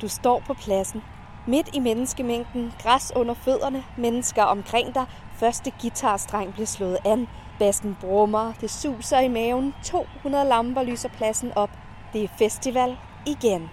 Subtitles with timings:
[0.00, 1.02] Du står på pladsen.
[1.46, 5.06] Midt i menneskemængden, græs under fødderne, mennesker omkring dig.
[5.36, 7.28] Første guitarstreng bliver slået an.
[7.58, 9.74] Bassen brummer, det suser i maven.
[9.84, 11.70] 200 lamper lyser pladsen op.
[12.12, 12.96] Det er festival
[13.26, 13.68] igen.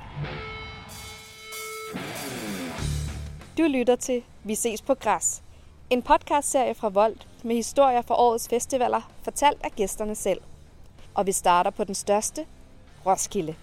[3.57, 5.43] Du lytter til Vi ses på græs.
[5.89, 10.41] En podcastserie fra Volt med historier fra årets festivaler, fortalt af gæsterne selv.
[11.13, 12.45] Og vi starter på den største,
[13.05, 13.55] Roskilde.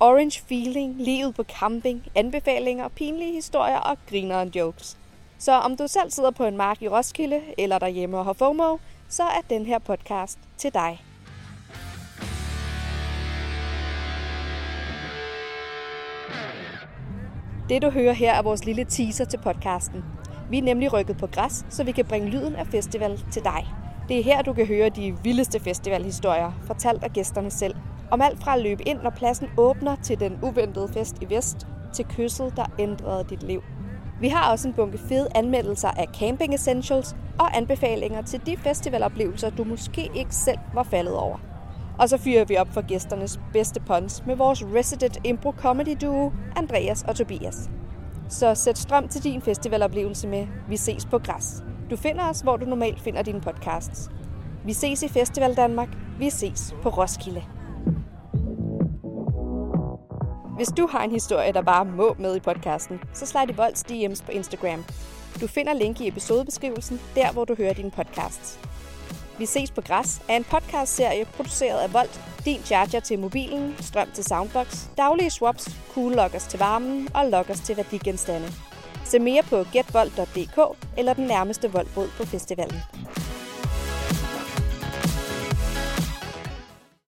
[0.00, 4.98] Orange feeling, livet på camping, anbefalinger, pinlige historier og griner jokes.
[5.38, 8.76] Så om du selv sidder på en mark i Roskilde eller derhjemme og har FOMO,
[9.08, 11.00] så er den her podcast til dig.
[17.68, 20.04] Det du hører her er vores lille teaser til podcasten.
[20.50, 23.66] Vi er nemlig rykket på græs, så vi kan bringe lyden af festival til dig.
[24.08, 27.74] Det er her, du kan høre de vildeste festivalhistorier, fortalt af gæsterne selv.
[28.10, 31.66] Om alt fra at løbe ind, når pladsen åbner, til den uventede fest i vest,
[31.92, 33.62] til kysset, der ændrede dit liv.
[34.20, 39.50] Vi har også en bunke fede anmeldelser af camping essentials og anbefalinger til de festivaloplevelser,
[39.50, 41.38] du måske ikke selv var faldet over.
[41.98, 46.32] Og så fyrer vi op for gæsternes bedste puns med vores resident impro comedy duo,
[46.56, 47.70] Andreas og Tobias.
[48.28, 51.62] Så sæt strøm til din festivaloplevelse med Vi ses på græs.
[51.90, 54.10] Du finder os, hvor du normalt finder dine podcasts.
[54.64, 55.88] Vi ses i Festival Danmark.
[56.18, 57.42] Vi ses på Roskilde.
[60.56, 63.82] Hvis du har en historie, der bare må med i podcasten, så slide i Volds
[63.82, 64.84] DM's på Instagram.
[65.40, 68.58] Du finder link i episodebeskrivelsen, der hvor du hører dine podcasts.
[69.38, 74.08] Vi ses på græs er en podcastserie produceret af Volt, din charger til mobilen, strøm
[74.14, 78.48] til soundbox, daglige swaps, cool lockers til varmen og lockers til værdigenstande.
[79.04, 82.80] Se mere på getvold.dk eller den nærmeste voldbod på festivalen.